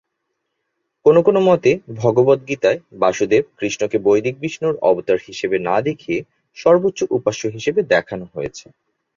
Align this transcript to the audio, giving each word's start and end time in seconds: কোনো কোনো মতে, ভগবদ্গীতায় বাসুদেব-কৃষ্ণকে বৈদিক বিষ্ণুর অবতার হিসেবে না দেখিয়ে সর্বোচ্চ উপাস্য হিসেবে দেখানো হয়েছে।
কোনো 1.05 1.19
কোনো 1.21 1.39
মতে, 1.41 1.71
ভগবদ্গীতায় 1.99 2.79
বাসুদেব-কৃষ্ণকে 3.01 3.97
বৈদিক 3.99 4.35
বিষ্ণুর 4.39 4.75
অবতার 4.81 5.19
হিসেবে 5.27 5.57
না 5.67 5.75
দেখিয়ে 5.81 6.19
সর্বোচ্চ 6.57 6.99
উপাস্য 7.17 7.41
হিসেবে 7.47 7.81
দেখানো 7.93 8.25
হয়েছে। 8.33 8.65